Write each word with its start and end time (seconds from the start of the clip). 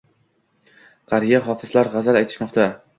Qariya 1.13 1.43
hofizlar 1.51 1.95
g‘azal 1.97 2.23
aytishmoqda. 2.25 2.71